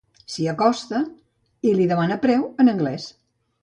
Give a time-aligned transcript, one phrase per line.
[0.35, 1.03] S'hi acosta
[1.73, 3.11] i li demana preu en anglès.